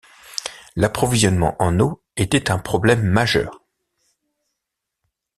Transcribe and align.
L'approvisionnement 0.75 1.55
en 1.59 1.79
eau 1.79 2.01
était 2.17 2.49
un 2.49 2.57
problème 2.57 3.03
majeur. 3.03 3.61